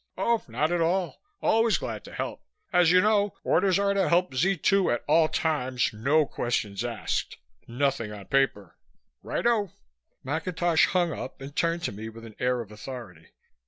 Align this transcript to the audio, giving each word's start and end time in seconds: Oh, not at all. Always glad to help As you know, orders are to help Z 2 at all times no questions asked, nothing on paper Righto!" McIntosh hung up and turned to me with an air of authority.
Oh, 0.17 0.41
not 0.47 0.71
at 0.71 0.81
all. 0.81 1.21
Always 1.43 1.77
glad 1.77 2.03
to 2.05 2.11
help 2.15 2.41
As 2.73 2.91
you 2.91 3.01
know, 3.01 3.35
orders 3.43 3.77
are 3.77 3.93
to 3.93 4.09
help 4.09 4.33
Z 4.33 4.57
2 4.57 4.89
at 4.89 5.03
all 5.07 5.27
times 5.27 5.93
no 5.93 6.25
questions 6.25 6.83
asked, 6.83 7.37
nothing 7.67 8.11
on 8.11 8.25
paper 8.25 8.77
Righto!" 9.21 9.71
McIntosh 10.25 10.87
hung 10.87 11.11
up 11.11 11.39
and 11.39 11.55
turned 11.55 11.83
to 11.83 11.91
me 11.91 12.09
with 12.09 12.25
an 12.25 12.33
air 12.39 12.61
of 12.61 12.71
authority. 12.71 13.27